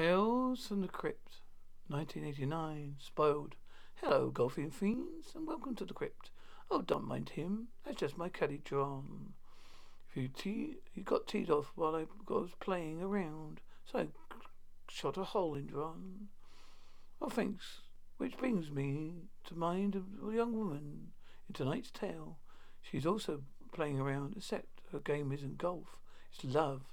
[0.00, 1.42] Tales from the Crypt,
[1.88, 3.56] 1989, spoiled.
[3.96, 6.30] Hello, golfing fiends, and welcome to the crypt.
[6.70, 7.68] Oh, don't mind him.
[7.84, 9.34] That's just my caddy John.
[10.08, 10.30] If you
[10.90, 14.06] he got teed off while I was playing around, so I
[14.88, 16.28] shot a hole in John.
[17.20, 17.82] Oh, thanks.
[18.16, 21.08] Which brings me to mind of a young woman
[21.46, 22.38] in tonight's tale.
[22.80, 25.98] She's also playing around, except her game isn't golf.
[26.32, 26.84] It's love.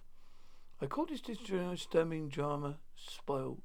[0.81, 3.61] I call this disturbing drama spoiled.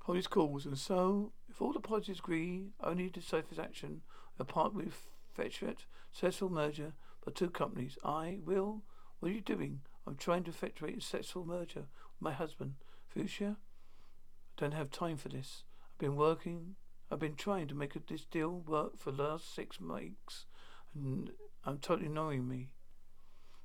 [0.00, 4.02] Hold his calls, and so, if all the parties agree, only the safest action,
[4.38, 6.92] apart with effectuate successful merger
[7.24, 7.96] by two companies.
[8.04, 8.82] I will.
[9.20, 9.80] What are you doing?
[10.06, 12.74] I'm trying to effectuate a successful merger with my husband,
[13.08, 13.56] Fuchsia.
[13.58, 15.64] I don't have time for this.
[15.84, 16.74] I've been working.
[17.10, 20.46] I've been trying to make this deal work for the last six weeks,
[20.94, 21.30] and
[21.64, 22.70] I'm totally annoying me.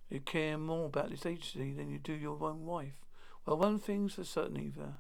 [0.10, 3.07] You care more about this agency than you do your own wife.
[3.48, 4.98] Well, one thing's for certain, Eva.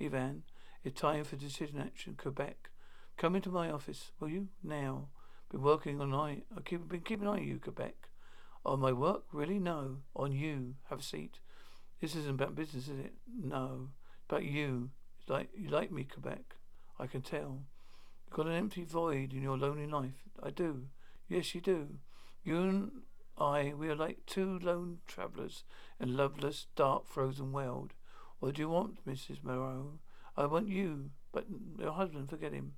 [0.00, 0.44] Ivan,
[0.82, 2.16] it's time for decision action.
[2.16, 2.70] Quebec.
[3.18, 4.48] Come into my office, will you?
[4.64, 5.08] Now.
[5.50, 6.44] Been working on I.
[6.56, 8.08] I keep been keeping an eye on you, Quebec.
[8.64, 9.24] On my work?
[9.32, 9.58] Really?
[9.58, 9.98] No.
[10.16, 10.76] On you.
[10.88, 11.40] Have a seat.
[12.00, 13.12] This isn't about business, is it?
[13.38, 13.88] No.
[14.30, 14.88] About you.
[15.28, 16.56] Like you like me, Quebec.
[16.98, 17.64] I can tell.
[18.24, 20.24] You've got an empty void in your lonely life.
[20.42, 20.86] I do.
[21.28, 21.98] Yes, you do.
[22.44, 22.90] You and
[23.40, 25.64] I, we are like two lone travellers
[25.98, 27.94] in a loveless, dark, frozen world.
[28.38, 29.42] What do you want, Mrs.
[29.42, 29.98] Moreau?
[30.36, 31.46] I want you, but
[31.78, 32.74] your husband, forget him.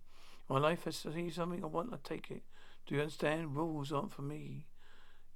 [0.48, 2.42] My life has to see something I want, I take it.
[2.86, 3.56] Do you understand?
[3.56, 4.66] Rules aren't for me.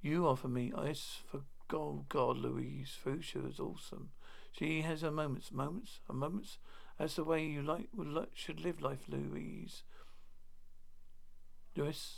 [0.01, 0.71] You are for me.
[0.85, 2.95] Yes, for God, God, Louise.
[3.01, 4.09] Fuchsia is awesome.
[4.53, 6.57] She has her moments, moments, her moments.
[6.97, 9.83] That's the way you like, like, should live life, Louise.
[11.75, 12.15] Louis,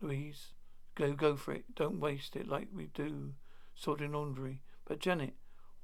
[0.00, 0.48] Louise.
[0.94, 1.74] Go, go for it.
[1.74, 3.34] Don't waste it like we do
[3.74, 4.60] sorting laundry.
[4.84, 5.34] But Janet,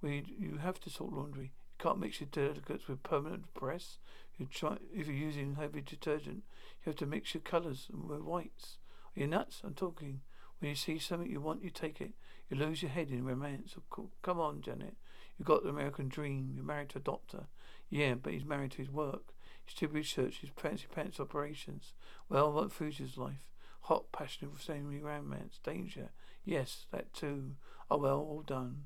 [0.03, 1.53] we you have to sort laundry.
[1.78, 3.98] You can't mix your delicates with permanent press.
[4.37, 6.42] You try if you're using heavy detergent.
[6.84, 8.78] You have to mix your colours with whites.
[9.16, 9.62] Are you nuts?
[9.65, 10.21] I'm talking.
[10.59, 12.12] When you see something you want, you take it.
[12.50, 13.77] You lose your head in romance.
[14.22, 14.97] Come on, Janet.
[15.38, 16.53] You've got the American dream.
[16.54, 17.47] You're married to a doctor.
[17.91, 19.34] Yeah, but he's married to his work.
[19.65, 21.93] His stupid research, his fancy pants operations.
[22.28, 23.47] Well, what Fuchsia's life?
[23.88, 26.10] Hot, passionate, same romance, danger.
[26.44, 27.53] Yes, that too.
[27.91, 28.82] Oh well, all done.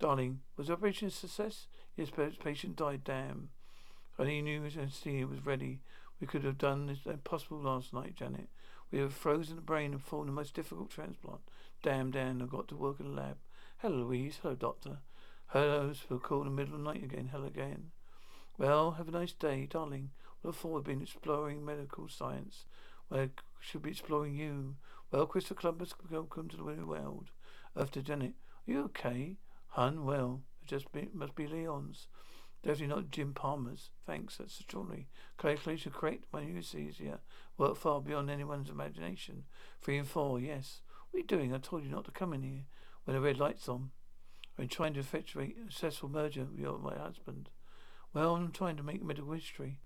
[0.00, 1.68] Darling, was the operation a success?
[1.96, 3.50] Yes, but patient died, damn.
[4.18, 5.78] I knew his anesthesia was ready.
[6.20, 8.48] We could have done this impossible last night, Janet.
[8.90, 11.42] We have frozen the brain and formed the most difficult transplant.
[11.84, 13.36] Damn, Dan, I've got to work in the lab.
[13.78, 14.40] Hello, Louise.
[14.42, 14.98] Hello, Doctor.
[15.46, 17.28] Hello, for call in the middle of the night again.
[17.30, 17.92] Hello again.
[18.58, 20.10] Well, have a nice day, darling.
[20.42, 22.64] Look forward to been exploring medical science.
[23.08, 23.30] Where
[23.60, 24.76] should be exploring you.
[25.10, 27.30] Well, Christopher Columbus, welcome to the new world.
[27.76, 28.34] To Janet.
[28.66, 29.36] Are you okay?
[29.68, 32.08] Hun, well, it just be, must be Leon's.
[32.62, 33.90] Definitely not Jim Palmer's.
[34.06, 35.08] Thanks, that's extraordinary.
[35.38, 36.24] Calculation correct.
[36.32, 37.20] My news easier.
[37.58, 39.44] Work far beyond anyone's imagination.
[39.80, 40.80] Three and four, yes.
[41.10, 41.54] What are you doing?
[41.54, 42.64] I told you not to come in here
[43.04, 43.90] when the red light's on.
[44.58, 47.50] I'm trying to effectuate a successful merger with your, my husband.
[48.12, 49.78] Well, I'm trying to make medical history.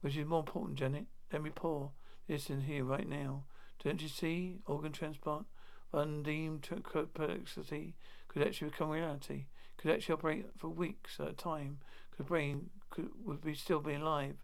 [0.00, 1.06] Which is more important, Janet.
[1.32, 1.92] Let me pour.
[2.28, 3.44] Listen here right now.
[3.82, 4.58] Don't you see?
[4.66, 5.46] Organ transplant,
[5.92, 7.94] undeemed complexity
[8.28, 9.46] could actually become reality.
[9.78, 11.78] Could actually operate for weeks at a time.
[12.16, 14.36] Could brain could would be still be alive.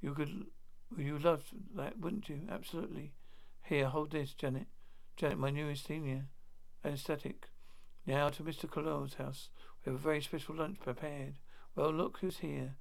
[0.00, 0.46] You could
[0.96, 1.42] you love
[1.76, 2.42] that, wouldn't you?
[2.50, 3.12] Absolutely.
[3.62, 4.66] Here, hold this, Janet.
[5.16, 6.26] Janet, my newest senior
[6.84, 7.48] anesthetic.
[8.06, 8.66] Now to Mr.
[8.66, 9.48] Cordell's house.
[9.84, 11.34] We have a very special lunch prepared.
[11.74, 12.76] Well, look who's here.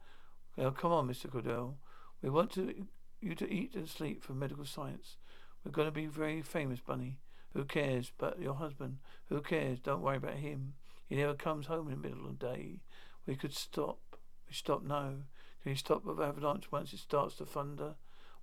[0.58, 1.28] Well, come on, Mr.
[1.28, 1.76] Cordell.
[2.22, 2.88] We want to
[3.24, 5.18] you to eat and sleep for medical science.
[5.64, 7.20] We're going to be very famous, Bunny.
[7.54, 8.12] Who cares?
[8.18, 8.98] But your husband.
[9.30, 9.80] Who cares?
[9.80, 10.74] Don't worry about him.
[11.08, 12.82] He never comes home in the middle of the day.
[13.26, 14.00] We could stop.
[14.48, 15.14] We stop now.
[15.62, 17.96] Can you stop the avalanche once it starts to thunder?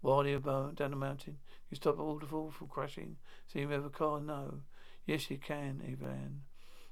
[0.02, 1.34] Wildly above, down the mountain.
[1.34, 3.16] Can you stop all the fall from crashing?
[3.46, 4.20] See him ever car?
[4.20, 4.60] No.
[5.04, 6.42] Yes, you can, Evan.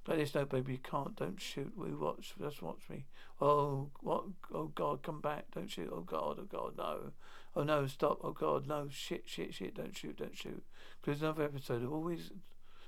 [0.09, 0.73] Let us know, baby.
[0.73, 1.15] You can't.
[1.17, 1.71] Don't shoot.
[1.77, 2.33] We watch.
[2.41, 3.05] Just watch me.
[3.43, 4.25] Oh, what?
[4.55, 5.45] Oh, God, come back.
[5.55, 5.91] Don't shoot.
[5.93, 6.39] Oh, God.
[6.41, 7.13] Oh, God, no.
[7.55, 8.21] Oh, no, stop.
[8.25, 8.89] Oh, God, no.
[8.91, 9.75] Shit, shit, shit.
[9.75, 10.17] Don't shoot.
[10.17, 10.65] Don't shoot.
[11.05, 11.83] There's another episode.
[11.83, 12.31] Of always,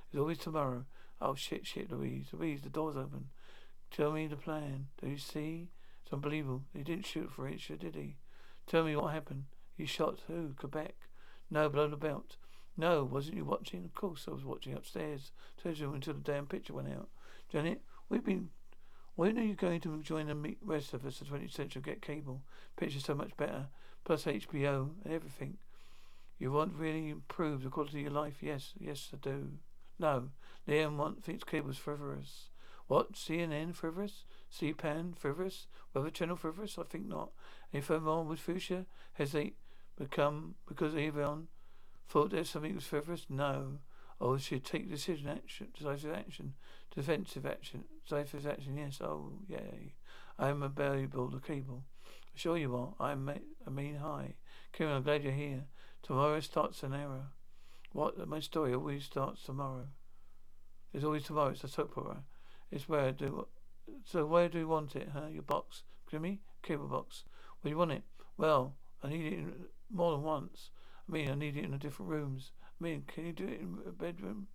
[0.09, 0.85] it's always tomorrow.
[1.21, 2.25] Oh, shit, shit, Louise.
[2.33, 3.25] Louise, the door's open.
[3.91, 4.87] Tell me the plan.
[4.99, 5.69] Do you see?
[6.03, 6.63] It's unbelievable.
[6.73, 8.15] He didn't shoot for it, did he?
[8.65, 9.43] Tell me what happened.
[9.77, 10.55] He shot who?
[10.57, 10.95] Quebec?
[11.51, 12.37] No, below the belt.
[12.81, 13.85] No, wasn't you watching?
[13.85, 15.31] Of course I was watching upstairs.
[15.61, 17.09] Television until the damn picture went out.
[17.51, 17.79] Janet,
[18.09, 18.49] we've been
[19.15, 22.41] when are you going to join the rest of us the 20th century get cable?
[22.77, 23.67] Picture's so much better.
[24.03, 25.57] Plus HBO and everything.
[26.39, 28.37] You want really improve the quality of your life?
[28.41, 29.49] Yes, yes I do.
[29.99, 30.29] No.
[30.67, 32.49] Liam want thinks cable's frivolous.
[32.87, 33.13] What?
[33.13, 34.23] CNN frivolous?
[34.49, 35.67] C-SPAN frivolous?
[35.93, 36.79] Weather Channel frivolous?
[36.79, 37.29] I think not.
[37.71, 38.87] Any furthermore with Fuchsia?
[39.13, 39.55] Hesitate
[39.99, 41.47] become because Avon
[42.11, 43.25] thought that something was frivolous?
[43.29, 43.79] No.
[44.19, 46.53] Oh, should take decision action, decisive action,
[46.93, 48.77] defensive action, decisive action.
[48.77, 48.99] Yes.
[49.01, 49.93] Oh, yay!
[50.37, 51.85] I am a valuable the cable.
[52.35, 52.93] Sure you are.
[52.99, 54.35] I mean, hi,
[54.73, 54.97] Kieran.
[54.97, 55.63] I'm glad you're here.
[56.03, 57.31] Tomorrow starts an era.
[57.93, 58.27] What?
[58.27, 59.87] My story always starts tomorrow.
[60.93, 61.51] It's always tomorrow.
[61.51, 62.23] It's a soap opera.
[62.69, 63.47] It's where I do.
[64.05, 65.27] So where do you want it, huh?
[65.31, 66.41] Your box, Jimmy?
[66.61, 67.23] Cable box.
[67.61, 68.03] Where do you want it?
[68.37, 69.45] Well, I need it
[69.89, 70.69] more than once.
[71.11, 72.51] I mean, I need it in a different rooms.
[72.63, 74.47] I mean, can you do it in a bedroom?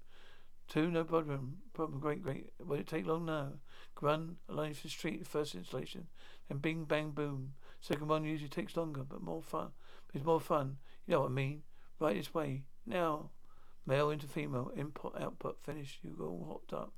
[0.68, 1.58] Two, no bedroom.
[1.74, 2.50] Problem, great, great.
[2.58, 3.26] Will it take long?
[3.26, 3.52] now?
[4.00, 6.06] Run along the street, first installation.
[6.48, 7.52] Then bing, bang, boom.
[7.80, 9.68] Second one usually takes longer, but more fun.
[10.14, 10.78] It's more fun.
[11.06, 11.62] You know what I mean?
[12.00, 12.64] Right this way.
[12.86, 13.30] Now.
[13.86, 14.72] Male into female.
[14.76, 15.58] Input, output.
[15.62, 16.00] Finish.
[16.02, 16.92] You go all hopped up.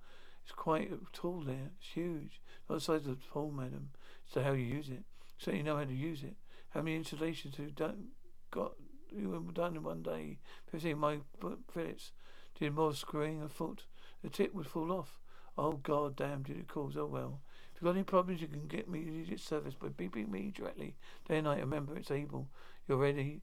[0.45, 1.73] It's quite tall there.
[1.79, 2.41] It's huge.
[2.69, 3.91] Not the size of the pole, madam.
[4.25, 5.03] So how you use it.
[5.37, 6.37] So you know how to use it.
[6.71, 8.09] How many installations have you done,
[8.51, 8.73] got
[9.17, 10.39] you were done in one day?
[10.71, 11.19] Fifteen my
[11.73, 12.13] fillets.
[12.59, 13.85] Did more screwing I thought
[14.23, 15.21] the tip would fall off.
[15.57, 17.41] Oh god damn did it cause oh well.
[17.75, 20.97] If you've got any problems you can get me immediate service by beeping me directly.
[21.29, 22.49] Day and night, remember it's able.
[22.87, 23.43] You're ready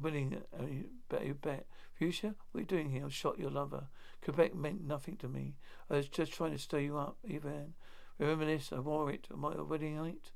[0.00, 1.66] willing uh, you bet you bet.
[1.98, 3.06] Fuchsia, what are you doing here?
[3.06, 3.88] I shot your lover.
[4.22, 5.56] Quebec meant nothing to me.
[5.90, 7.74] I was just trying to stir you up, Evan.
[8.18, 8.72] Remember this?
[8.72, 10.30] I wore it on my wedding night.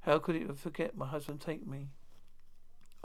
[0.00, 1.88] How could it forget my husband take me?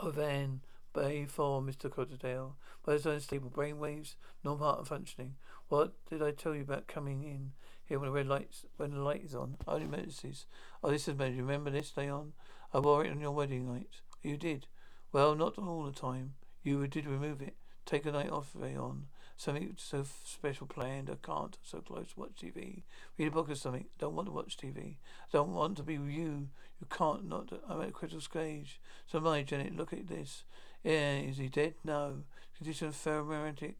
[0.00, 0.60] Oh, Van,
[0.96, 1.90] Bay 4, Mr.
[1.90, 2.56] Coterdale.
[2.82, 5.34] By his unstable brainwaves, normal heart functioning.
[5.68, 7.52] What did I tell you about coming in
[7.84, 9.58] here when the red lights, when the light is on?
[9.68, 10.46] Only emergencies.
[10.82, 11.42] Oh, this is emergency.
[11.42, 12.32] Remember this, Leon?
[12.72, 13.90] I wore it on your wedding night.
[14.22, 14.68] You did.
[15.12, 16.32] Well, not all the time.
[16.62, 17.56] You did remove it.
[17.84, 19.08] Take a night off, Leon.
[19.36, 21.10] Something so special planned.
[21.10, 21.56] I can't.
[21.62, 22.82] So close to watch TV.
[23.18, 23.86] Read a book or something.
[23.98, 24.96] Don't want to watch TV.
[25.32, 26.48] Don't want to be you.
[26.80, 27.28] You can't.
[27.28, 27.52] Not.
[27.68, 28.80] I'm at a critical stage.
[29.06, 29.76] So my Janet.
[29.76, 30.44] Look at this.
[30.82, 31.18] Yeah.
[31.18, 31.74] Is he dead?
[31.84, 32.22] No.
[32.56, 33.74] Condition of ferromantic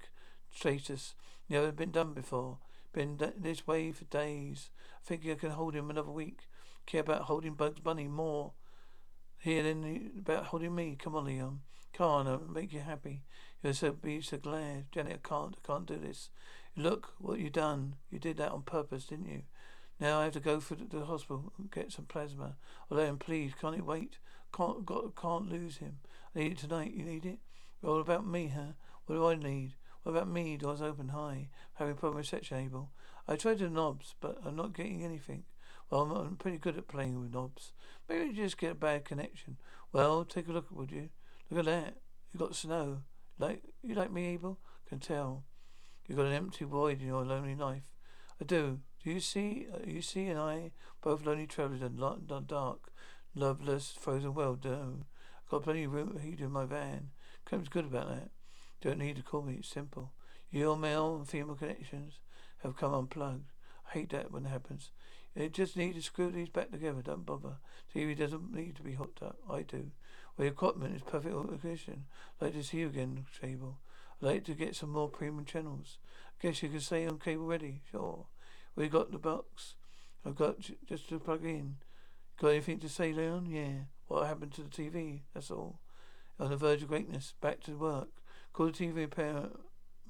[0.55, 1.15] status.
[1.49, 2.59] Never been done before.
[2.93, 4.71] Been this way for days.
[5.03, 6.49] I think I can hold him another week.
[6.87, 8.53] Care about holding Bugs Bunny more
[9.39, 10.97] here than about holding me.
[10.99, 11.61] Come on, Leon.
[11.93, 13.23] Come on, I'll make you happy.
[13.67, 14.93] You're so be so glad.
[14.93, 16.31] Janet, I can't, I can't do this.
[16.77, 17.97] Look what you've done.
[18.13, 19.43] You did that on purpose, didn't you?
[19.99, 22.55] Now I have to go for the, hospital and get some plasma.
[22.89, 24.19] Although, please, can't you wait?
[24.57, 25.99] Can't, got, can't lose him.
[26.33, 26.95] I need it tonight.
[26.95, 27.41] You need it?
[27.83, 28.75] Well, about me, huh?
[29.07, 29.75] What do I need?
[30.05, 30.57] What about me?
[30.57, 31.49] Doors open high.
[31.75, 32.91] Having a problem with section able.
[33.27, 35.43] I tried the knobs, but I'm not getting anything.
[35.91, 37.73] Well, I'm, I'm pretty good at playing with knobs.
[38.09, 39.57] Maybe you just get a bad connection.
[39.91, 41.09] Well, take a look, would you?
[41.51, 41.95] Look at that.
[42.33, 42.99] You got snow.
[43.39, 44.59] Like you like me, Abel?
[44.89, 45.45] Can tell.
[46.07, 47.83] You've got an empty void in your lonely life.
[48.41, 48.81] I do.
[49.03, 49.67] Do you see?
[49.73, 50.71] Uh, you see, and I
[51.03, 52.93] both lonely travellers in the dark,
[53.35, 54.61] loveless, frozen world.
[54.63, 55.05] Do.
[55.45, 57.11] I've got plenty of room heat in my van.
[57.45, 58.31] Comes good about that.
[58.81, 59.55] Don't need to call me.
[59.55, 60.13] It's simple.
[60.51, 62.21] Your male and female connections
[62.63, 63.53] have come unplugged.
[63.89, 64.91] I hate that when it happens.
[65.35, 67.03] It just need to screw these back together.
[67.03, 67.59] Don't bother.
[67.95, 69.39] TV doesn't need to be hooked up.
[69.51, 69.91] I do.
[70.39, 72.05] Your equipment is perfect condition.
[72.41, 73.79] I'd like to see you again, Cable.
[74.21, 75.99] I'd like to get some more premium channels.
[76.39, 77.81] I guess you can say on cable ready.
[77.91, 78.27] Sure.
[78.75, 79.75] We got the box.
[80.25, 80.57] I've got
[80.87, 81.77] just to plug in.
[82.39, 83.47] Got anything to say, Leon?
[83.47, 83.85] Yeah.
[84.09, 85.23] What happened to the TV?
[85.33, 85.81] That's all.
[86.39, 87.33] On the verge of greatness.
[87.41, 88.09] Back to work.
[88.53, 89.49] Call the TV repair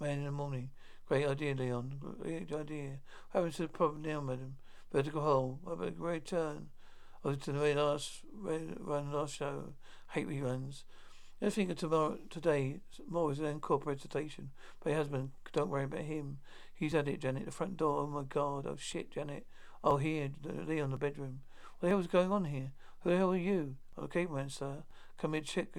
[0.01, 0.71] man in the morning.
[1.07, 2.01] Great idea, Leon.
[2.21, 2.99] Great idea.
[3.31, 4.57] What happened to the problem now, madam?
[4.93, 5.61] Vertical hole.
[5.63, 6.71] What about a great turn?
[7.27, 9.73] Was to the very last run last show.
[10.13, 10.85] Hate reruns.
[11.41, 12.79] The thing of tomorrow today
[13.09, 14.51] more is an encore presentation.
[14.79, 16.39] But husband, don't worry about him.
[16.73, 17.47] He's at it, Janet.
[17.47, 18.03] The front door.
[18.03, 18.65] Oh my god.
[18.65, 19.45] Oh shit, Janet.
[19.83, 21.41] Oh here, Leon, the bedroom.
[21.81, 22.71] What the hell is going on here?
[23.01, 23.75] Who the hell are you?
[23.99, 24.85] I'm a sir.
[25.19, 25.77] Come here, check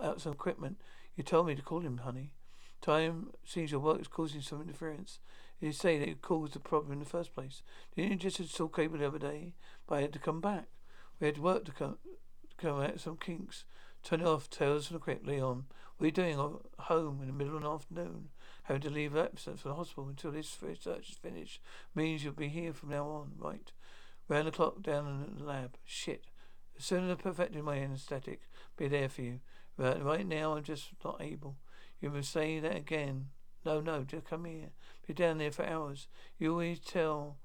[0.00, 0.80] out some equipment.
[1.16, 2.34] You told me to call him, honey.
[2.80, 5.18] Time seems your work is causing some interference.
[5.58, 7.62] You say that it caused the problem in the first place.
[7.96, 9.54] Didn't you just install cable the other day?
[9.88, 10.66] But I had to come back.
[11.20, 11.98] We had work to come,
[12.64, 13.64] out some kinks.
[14.02, 14.50] Turn it off.
[14.50, 15.64] Tell us quickly on.
[15.96, 18.28] What are you doing home in the middle of the afternoon?
[18.64, 21.60] Having to leave absence from the hospital until this research is finished
[21.94, 23.72] means you'll be here from now on, right?
[24.28, 25.76] Round the clock down in the lab.
[25.84, 26.26] Shit.
[26.76, 28.40] As soon as I perfected my anesthetic,
[28.76, 29.40] be there for you.
[29.76, 31.56] Right, right now, I'm just not able.
[32.00, 33.28] You must say that again.
[33.64, 34.70] No, no, just come here.
[35.06, 36.08] Be down there for hours.
[36.38, 37.38] You always tell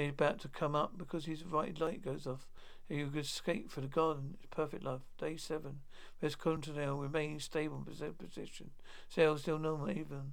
[0.00, 2.48] he's about to come up because his right light goes off.
[2.88, 4.36] You could escape for the garden.
[4.38, 5.02] It's perfect love.
[5.18, 5.80] Day seven.
[6.20, 8.70] West Continental remaining stable in position.
[9.08, 10.32] Sales still normal even.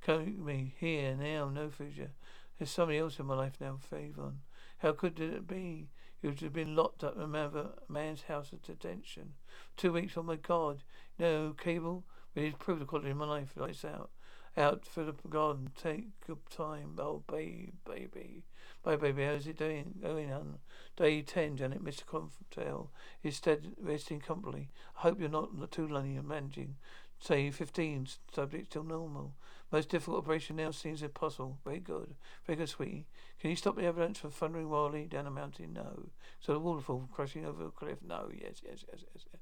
[0.00, 2.10] Come me here now, no future.
[2.58, 4.38] There's somebody else in my life now, Favon.
[4.78, 5.90] How could it be?
[6.20, 9.34] You'd have been locked up in a man's house of detention.
[9.76, 10.82] Two weeks, oh my God.
[11.18, 12.04] No, Cable,
[12.34, 13.52] we need to prove the quality of my life.
[13.56, 14.10] Lights out.
[14.56, 15.70] Out for the garden.
[15.80, 16.96] Take your time.
[16.98, 18.44] Oh, baby, baby.
[18.84, 19.24] Baby.
[19.24, 19.94] How's it doing?
[20.02, 20.58] Going on.
[20.96, 21.82] Day 10, Janet.
[21.82, 22.04] Mr.
[22.04, 22.88] Conftail
[23.22, 24.68] is stead resting comfortably.
[24.98, 26.76] I hope you're not too lonely and managing.
[27.22, 29.36] Say 15, subject still normal.
[29.70, 31.56] Most difficult operation now seems impossible.
[31.64, 32.16] Very good.
[32.48, 33.06] Very good, sweetie.
[33.40, 35.72] Can you stop the evidence from thundering wildly down the mountain?
[35.72, 36.08] No.
[36.40, 37.98] So the waterfall crashing over a cliff?
[38.04, 38.28] No.
[38.32, 39.40] Yes, yes, yes, yes, yes.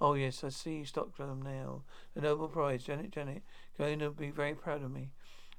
[0.00, 1.82] Oh, yes, I see Stockholm now.
[2.14, 3.42] The Nobel Prize, Janet, Janet,
[3.76, 5.10] going to be very proud of me.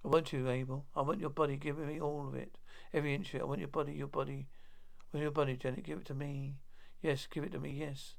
[0.03, 0.85] I want you, Abel.
[0.95, 1.55] I want your body.
[1.55, 2.57] Give me all of it.
[2.95, 3.43] Every inch of it.
[3.43, 4.47] I want your body, your body.
[5.13, 5.83] I want your body, Janet.
[5.83, 6.55] Give it to me.
[7.03, 7.69] Yes, give it to me.
[7.79, 8.15] Yes.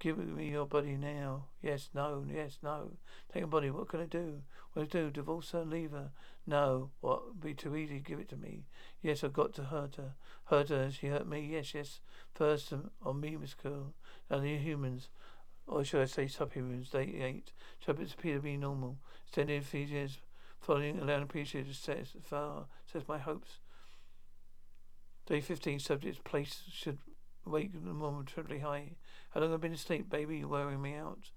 [0.00, 1.44] Give me your body now.
[1.62, 2.92] Yes, no, yes, no.
[3.32, 3.70] Take your body.
[3.70, 4.40] What can I do?
[4.72, 5.10] What do I do?
[5.10, 5.60] Divorce her?
[5.60, 6.10] and Leave her?
[6.46, 6.90] No.
[7.00, 7.40] What?
[7.40, 8.00] Be too easy.
[8.00, 8.64] Give it to me.
[9.02, 10.14] Yes, I've got to hurt her.
[10.44, 10.90] Hurt her.
[10.90, 11.48] She hurt me.
[11.52, 12.00] Yes, yes.
[12.34, 13.94] First um, on me, Miss Curl.
[14.30, 15.10] Now the humans
[15.70, 18.98] or should I say subhumans, day eight, shepherds appear to be normal.
[19.26, 20.18] Extended features
[20.60, 23.60] following allowing appreciated says far says my hopes.
[25.26, 26.98] Day fifteen subject's place should
[27.44, 28.92] wake momentarily high.
[29.30, 30.38] How long have I been asleep, baby?
[30.38, 31.30] You're wearing me out.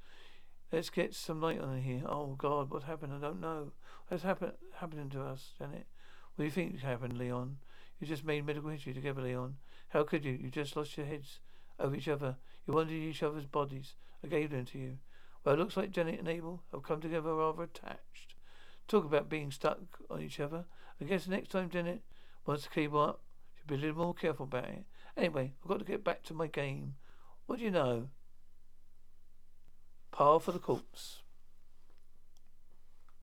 [0.71, 2.03] Let's get some light on here.
[2.07, 3.13] Oh God, what happened?
[3.13, 3.71] I don't know.
[4.07, 5.85] What's happened happening to us, Janet?
[6.35, 7.57] What do you think happened, Leon?
[7.99, 9.57] You just made medical history together, Leon.
[9.89, 10.31] How could you?
[10.31, 11.39] You just lost your heads
[11.79, 12.37] over each other.
[12.65, 13.95] You wanted each other's bodies.
[14.23, 14.97] I gave them to you.
[15.43, 18.33] Well, it looks like Janet and Abel have come together rather attached.
[18.87, 19.79] Talk about being stuck
[20.09, 20.65] on each other.
[20.99, 22.01] I guess next time Janet
[22.45, 23.21] wants to keep up,
[23.55, 24.85] she'll be a little more careful about it.
[25.17, 26.95] Anyway, I've got to get back to my game.
[27.45, 28.09] What do you know?
[30.11, 31.22] Par for the corpse.